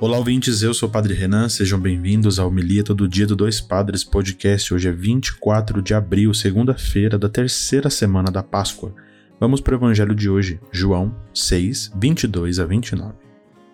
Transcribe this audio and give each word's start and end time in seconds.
Olá, 0.00 0.16
ouvintes, 0.16 0.62
eu 0.62 0.72
sou 0.72 0.88
o 0.88 0.92
Padre 0.92 1.12
Renan, 1.12 1.50
sejam 1.50 1.78
bem-vindos 1.78 2.38
ao 2.38 2.48
Homilia 2.48 2.82
Todo 2.82 3.06
Dia 3.06 3.26
do 3.26 3.36
Dois 3.36 3.60
Padres 3.60 4.02
Podcast. 4.02 4.72
Hoje 4.72 4.88
é 4.88 4.92
24 4.92 5.82
de 5.82 5.92
abril, 5.92 6.32
segunda-feira 6.32 7.18
da 7.18 7.28
terceira 7.28 7.90
semana 7.90 8.30
da 8.30 8.42
Páscoa. 8.42 8.94
Vamos 9.38 9.60
para 9.60 9.74
o 9.74 9.76
Evangelho 9.76 10.14
de 10.14 10.30
hoje, 10.30 10.58
João 10.72 11.14
6, 11.34 11.92
22 12.00 12.58
a 12.60 12.64
29. 12.64 13.12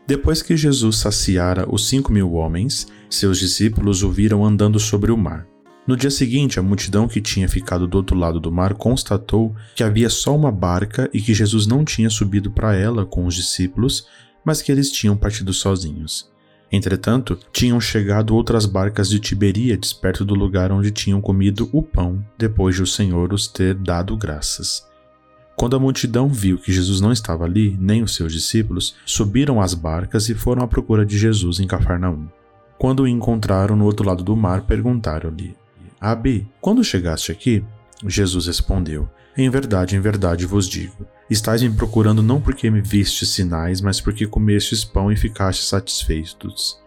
Depois 0.05 0.43
que 0.43 0.57
Jesus 0.57 0.97
saciara 0.97 1.65
os 1.73 1.89
cinco 1.89 2.11
mil 2.11 2.33
homens, 2.33 2.89
seus 3.09 3.39
discípulos 3.39 4.03
o 4.03 4.11
viram 4.11 4.45
andando 4.45 4.81
sobre 4.81 5.13
o 5.13 5.17
mar. 5.17 5.47
No 5.87 5.97
dia 5.97 6.11
seguinte, 6.11 6.59
a 6.59 6.63
multidão 6.63 7.07
que 7.07 7.21
tinha 7.21 7.49
ficado 7.49 7.87
do 7.87 7.99
outro 7.99 8.19
lado 8.19 8.41
do 8.41 8.51
mar 8.51 8.75
constatou 8.75 9.55
que 9.77 9.85
havia 9.85 10.11
só 10.11 10.35
uma 10.35 10.51
barca 10.51 11.09
e 11.15 11.21
que 11.21 11.33
Jesus 11.33 11.69
não 11.69 11.85
tinha 11.85 12.11
subido 12.11 12.51
para 12.51 12.75
ela 12.75 13.07
com 13.07 13.25
os 13.25 13.37
discípulos, 13.37 14.09
mas 14.47 14.63
que 14.63 14.71
eles 14.71 14.93
tinham 14.93 15.17
partido 15.17 15.53
sozinhos. 15.53 16.31
Entretanto, 16.71 17.37
tinham 17.53 17.81
chegado 17.81 18.33
outras 18.33 18.65
barcas 18.65 19.09
de 19.09 19.19
Tiberíades 19.19 19.93
perto 19.93 20.25
do 20.25 20.35
lugar 20.35 20.71
onde 20.71 20.93
tinham 20.93 21.21
comido 21.21 21.69
o 21.73 21.83
pão, 21.83 22.25
depois 22.39 22.77
de 22.77 22.83
o 22.83 22.87
Senhor 22.87 23.33
os 23.33 23.49
ter 23.49 23.75
dado 23.75 24.17
graças. 24.17 24.87
Quando 25.57 25.75
a 25.75 25.81
multidão 25.81 26.29
viu 26.29 26.59
que 26.59 26.73
Jesus 26.73 27.01
não 27.01 27.11
estava 27.11 27.45
ali, 27.45 27.77
nem 27.81 28.05
os 28.05 28.15
seus 28.15 28.33
discípulos, 28.33 28.95
subiram 29.05 29.61
às 29.61 29.75
barcas 29.75 30.29
e 30.29 30.35
foram 30.35 30.63
à 30.63 30.69
procura 30.69 31.05
de 31.05 31.19
Jesus 31.19 31.59
em 31.59 31.67
Cafarnaum. 31.67 32.29
Quando 32.79 33.01
o 33.01 33.09
encontraram 33.09 33.75
no 33.75 33.85
outro 33.85 34.07
lado 34.07 34.23
do 34.23 34.37
mar, 34.37 34.63
perguntaram-lhe: 34.63 35.57
Abi, 36.01 36.47
quando 36.61 36.85
chegaste 36.85 37.33
aqui? 37.33 37.65
Jesus 38.07 38.47
respondeu: 38.47 39.09
Em 39.37 39.51
verdade, 39.51 39.97
em 39.97 40.01
verdade 40.01 40.47
vos 40.47 40.67
digo 40.69 41.07
Estais 41.29 41.61
me 41.61 41.71
procurando 41.71 42.23
não 42.23 42.41
porque 42.41 42.71
me 42.71 42.81
vistes 42.81 43.31
sinais, 43.31 43.81
mas 43.81 44.01
porque 44.01 44.27
comestes 44.27 44.85
pão 44.85 45.11
e 45.11 45.17
ficastes 45.17 45.69
satisfeitos. 45.69 46.81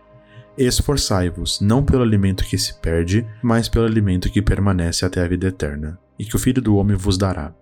Esforçai-vos, 0.58 1.60
não 1.60 1.84
pelo 1.84 2.04
alimento 2.04 2.46
que 2.46 2.58
se 2.58 2.74
perde, 2.76 3.28
mas 3.42 3.68
pelo 3.68 3.86
alimento 3.86 4.30
que 4.30 4.42
permanece 4.42 5.06
até 5.06 5.22
a 5.22 5.28
vida 5.28 5.48
eterna, 5.48 6.00
e 6.18 6.24
que 6.24 6.36
o 6.36 6.40
Filho 6.40 6.62
do 6.62 6.78
Homem 6.78 6.96
vos 6.96 7.18
dará. 7.18 7.54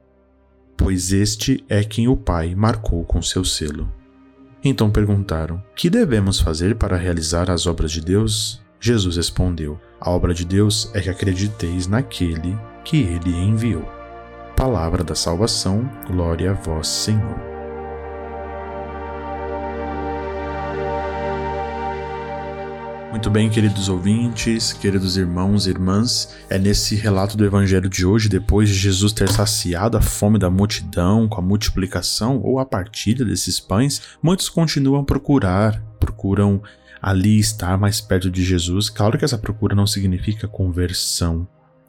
Pois 0.75 1.11
este 1.11 1.63
é 1.67 1.83
quem 1.83 2.07
o 2.07 2.16
Pai 2.16 2.53
marcou 2.53 3.03
com 3.03 3.22
seu 3.23 3.44
selo. 3.44 3.91
Então 4.63 4.91
perguntaram: 4.91 5.63
Que 5.75 5.89
devemos 5.89 6.39
fazer 6.39 6.75
para 6.75 6.95
realizar 6.95 7.49
as 7.49 7.66
obras 7.66 7.91
de 7.91 8.01
Deus? 8.01 8.61
Jesus 8.79 9.17
respondeu: 9.17 9.79
A 9.99 10.11
obra 10.11 10.33
de 10.33 10.45
Deus 10.45 10.91
é 10.94 11.01
que 11.01 11.09
acrediteis 11.09 11.88
naquele 11.88 12.55
que 12.83 12.97
ele 12.97 13.35
enviou. 13.35 13.97
Palavra 14.58 15.03
da 15.03 15.13
salvação, 15.13 15.88
glória 16.08 16.50
a 16.50 16.53
vós, 16.55 16.88
Senhor. 16.88 17.39
Muito 23.11 23.30
bem, 23.30 23.52
queridos 23.52 23.88
ouvintes, 23.88 24.73
queridos 24.73 25.16
irmãos 25.16 25.67
e 25.67 25.69
irmãs, 25.69 26.35
é 26.50 26.58
nesse 26.58 26.95
relato 26.95 27.38
do 27.38 27.45
Evangelho 27.45 27.88
de 27.88 28.03
hoje, 28.03 28.28
depois 28.28 28.67
de 28.67 28.73
Jesus 28.73 29.13
ter 29.13 29.30
saciado 29.30 29.95
a 29.95 30.02
fome 30.02 30.39
da 30.39 30.50
multidão 30.50 31.28
com 31.28 31.39
a 31.39 31.44
multiplicação 31.44 32.41
ou 32.41 32.58
a 32.58 32.66
partilha 32.66 33.23
desses 33.23 33.59
pães, 33.59 34.02
muitos 34.23 34.50
continuam 34.50 35.02
a 35.02 35.05
procurar, 35.05 35.80
procuram 36.00 36.63
ali 37.00 37.38
estar 37.38 37.78
mais 37.78 38.02
perto 38.02 38.31
de 38.31 38.44
Jesus. 38.44 38.89
Claro 38.89 39.19
que 39.19 39.25
essa 39.25 39.38
procura 39.38 39.75
não 39.75 39.85
significa 39.85 40.47
conversão, 40.47 41.47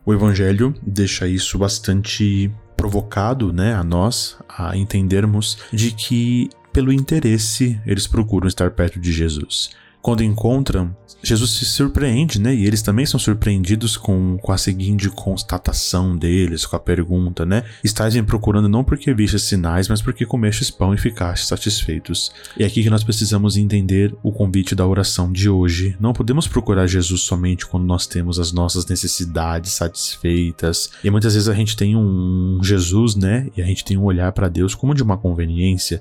o 0.08 0.14
Evangelho 0.14 0.74
deixa 0.80 1.28
isso 1.28 1.58
bastante 1.58 2.50
provocado, 2.74 3.52
né, 3.52 3.74
a 3.74 3.84
nós 3.84 4.38
a 4.48 4.74
entendermos 4.74 5.58
de 5.70 5.90
que 5.90 6.48
pelo 6.72 6.90
interesse 6.90 7.78
eles 7.84 8.06
procuram 8.06 8.48
estar 8.48 8.70
perto 8.70 8.98
de 8.98 9.12
Jesus 9.12 9.68
quando 10.00 10.22
encontram, 10.22 10.96
Jesus 11.22 11.50
se 11.50 11.64
surpreende, 11.64 12.40
né? 12.40 12.54
E 12.54 12.64
eles 12.64 12.82
também 12.82 13.04
são 13.04 13.18
surpreendidos 13.18 13.96
com, 13.96 14.38
com 14.38 14.52
a 14.52 14.58
seguinte 14.58 15.10
constatação 15.10 16.16
deles, 16.16 16.64
com 16.64 16.76
a 16.76 16.80
pergunta, 16.80 17.44
né? 17.44 17.64
Estais 17.82 18.14
me 18.14 18.22
procurando 18.22 18.68
não 18.68 18.84
porque 18.84 19.12
vistes 19.12 19.42
sinais, 19.42 19.88
mas 19.88 20.00
porque 20.00 20.24
comestes 20.24 20.70
pão 20.70 20.94
e 20.94 20.98
ficaste 20.98 21.46
satisfeitos. 21.46 22.32
E 22.56 22.62
é 22.62 22.66
aqui 22.66 22.82
que 22.82 22.90
nós 22.90 23.02
precisamos 23.02 23.56
entender 23.56 24.14
o 24.22 24.30
convite 24.30 24.74
da 24.74 24.86
oração 24.86 25.32
de 25.32 25.50
hoje. 25.50 25.96
Não 25.98 26.12
podemos 26.12 26.46
procurar 26.46 26.86
Jesus 26.86 27.22
somente 27.22 27.66
quando 27.66 27.84
nós 27.84 28.06
temos 28.06 28.38
as 28.38 28.52
nossas 28.52 28.86
necessidades 28.86 29.72
satisfeitas. 29.72 30.90
E 31.02 31.10
muitas 31.10 31.34
vezes 31.34 31.48
a 31.48 31.54
gente 31.54 31.76
tem 31.76 31.96
um 31.96 32.60
Jesus, 32.62 33.16
né? 33.16 33.48
E 33.56 33.62
a 33.62 33.66
gente 33.66 33.84
tem 33.84 33.98
um 33.98 34.04
olhar 34.04 34.32
para 34.32 34.48
Deus 34.48 34.74
como 34.74 34.94
de 34.94 35.02
uma 35.02 35.18
conveniência. 35.18 36.00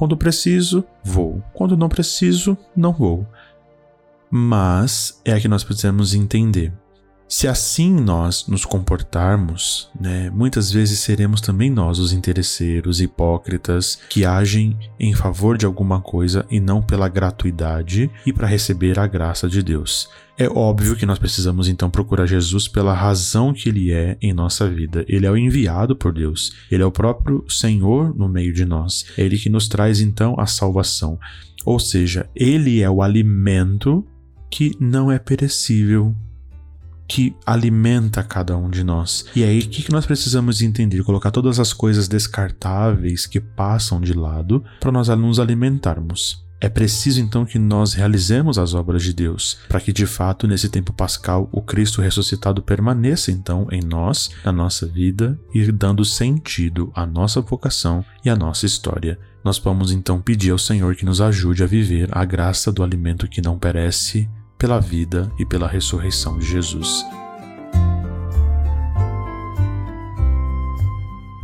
Quando 0.00 0.16
preciso, 0.16 0.82
vou. 1.04 1.42
Quando 1.52 1.76
não 1.76 1.86
preciso, 1.86 2.56
não 2.74 2.90
vou. 2.90 3.26
Mas 4.30 5.20
é 5.26 5.38
que 5.38 5.46
nós 5.46 5.62
precisamos 5.62 6.14
entender. 6.14 6.72
Se 7.32 7.46
assim 7.46 7.94
nós 7.94 8.48
nos 8.48 8.64
comportarmos, 8.64 9.88
né, 9.98 10.28
muitas 10.30 10.72
vezes 10.72 10.98
seremos 10.98 11.40
também 11.40 11.70
nós 11.70 12.00
os 12.00 12.12
interesseiros 12.12 13.00
hipócritas 13.00 14.00
que 14.08 14.24
agem 14.24 14.76
em 14.98 15.14
favor 15.14 15.56
de 15.56 15.64
alguma 15.64 16.00
coisa 16.00 16.44
e 16.50 16.58
não 16.58 16.82
pela 16.82 17.08
gratuidade 17.08 18.10
e 18.26 18.32
para 18.32 18.48
receber 18.48 18.98
a 18.98 19.06
graça 19.06 19.48
de 19.48 19.62
Deus. 19.62 20.10
É 20.36 20.48
óbvio 20.48 20.96
que 20.96 21.06
nós 21.06 21.20
precisamos 21.20 21.68
então 21.68 21.88
procurar 21.88 22.26
Jesus 22.26 22.66
pela 22.66 22.92
razão 22.92 23.54
que 23.54 23.68
ele 23.68 23.92
é 23.92 24.18
em 24.20 24.32
nossa 24.32 24.68
vida. 24.68 25.04
Ele 25.06 25.24
é 25.24 25.30
o 25.30 25.36
enviado 25.36 25.94
por 25.94 26.12
Deus, 26.12 26.52
ele 26.68 26.82
é 26.82 26.86
o 26.86 26.90
próprio 26.90 27.44
Senhor 27.48 28.12
no 28.12 28.28
meio 28.28 28.52
de 28.52 28.64
nós. 28.64 29.06
É 29.16 29.22
ele 29.22 29.38
que 29.38 29.48
nos 29.48 29.68
traz 29.68 30.00
então 30.00 30.34
a 30.36 30.46
salvação. 30.46 31.16
Ou 31.64 31.78
seja, 31.78 32.28
ele 32.34 32.82
é 32.82 32.90
o 32.90 33.00
alimento 33.02 34.04
que 34.50 34.76
não 34.80 35.12
é 35.12 35.18
perecível, 35.18 36.12
que 37.10 37.34
alimenta 37.44 38.22
cada 38.22 38.56
um 38.56 38.70
de 38.70 38.84
nós. 38.84 39.24
E 39.34 39.42
aí, 39.42 39.58
o 39.58 39.68
que 39.68 39.90
nós 39.90 40.06
precisamos 40.06 40.62
entender? 40.62 41.02
Colocar 41.02 41.32
todas 41.32 41.58
as 41.58 41.72
coisas 41.72 42.06
descartáveis 42.06 43.26
que 43.26 43.40
passam 43.40 44.00
de 44.00 44.12
lado 44.12 44.62
para 44.78 44.92
nós 44.92 45.08
nos 45.08 45.40
alimentarmos. 45.40 46.46
É 46.60 46.68
preciso 46.68 47.20
então 47.20 47.44
que 47.44 47.58
nós 47.58 47.94
realizemos 47.94 48.58
as 48.58 48.74
obras 48.74 49.02
de 49.02 49.12
Deus, 49.12 49.58
para 49.68 49.80
que 49.80 49.92
de 49.92 50.06
fato 50.06 50.46
nesse 50.46 50.68
tempo 50.68 50.92
pascal 50.92 51.48
o 51.50 51.60
Cristo 51.60 52.00
ressuscitado 52.00 52.62
permaneça 52.62 53.32
então 53.32 53.66
em 53.72 53.80
nós, 53.82 54.30
na 54.44 54.52
nossa 54.52 54.86
vida 54.86 55.36
e 55.52 55.72
dando 55.72 56.04
sentido 56.04 56.92
à 56.94 57.04
nossa 57.04 57.40
vocação 57.40 58.04
e 58.24 58.30
à 58.30 58.36
nossa 58.36 58.66
história. 58.66 59.18
Nós 59.42 59.58
vamos 59.58 59.90
então 59.90 60.20
pedir 60.20 60.52
ao 60.52 60.58
Senhor 60.58 60.94
que 60.94 61.06
nos 61.06 61.20
ajude 61.20 61.64
a 61.64 61.66
viver 61.66 62.08
a 62.12 62.24
graça 62.24 62.70
do 62.70 62.84
alimento 62.84 63.26
que 63.26 63.42
não 63.42 63.58
perece 63.58 64.28
pela 64.60 64.78
vida 64.78 65.32
e 65.38 65.46
pela 65.46 65.66
ressurreição 65.66 66.38
de 66.38 66.44
Jesus. 66.44 67.02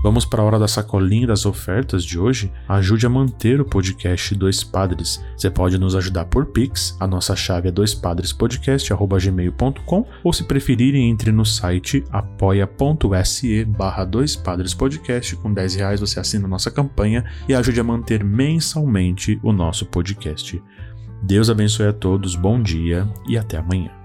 Vamos 0.02 0.26
para 0.26 0.42
a 0.42 0.44
hora 0.44 0.58
da 0.58 0.68
sacolinha 0.68 1.26
das 1.26 1.46
ofertas 1.46 2.04
de 2.04 2.18
hoje? 2.18 2.52
Ajude 2.68 3.06
a 3.06 3.08
manter 3.08 3.58
o 3.60 3.64
podcast 3.64 4.34
Dois 4.34 4.62
Padres. 4.62 5.24
Você 5.36 5.50
pode 5.50 5.78
nos 5.78 5.94
ajudar 5.96 6.26
por 6.26 6.46
Pix, 6.46 6.96
a 7.00 7.06
nossa 7.06 7.34
chave 7.34 7.68
é 7.68 7.70
doispadrespodcast.gmail.com 7.72 10.06
ou 10.22 10.32
se 10.32 10.44
preferirem, 10.44 11.10
entre 11.10 11.32
no 11.32 11.44
site 11.44 12.04
apoia.se 12.12 13.64
barra. 13.64 14.08
Com 15.42 15.52
10 15.52 15.74
reais 15.74 15.98
você 16.00 16.20
assina 16.20 16.44
a 16.44 16.48
nossa 16.48 16.70
campanha 16.70 17.24
e 17.48 17.54
ajude 17.54 17.80
a 17.80 17.84
manter 17.84 18.22
mensalmente 18.22 19.40
o 19.42 19.52
nosso 19.52 19.86
podcast. 19.86 20.62
Deus 21.22 21.50
abençoe 21.50 21.88
a 21.88 21.92
todos, 21.92 22.36
bom 22.36 22.60
dia 22.62 23.08
e 23.28 23.36
até 23.36 23.56
amanhã. 23.56 23.95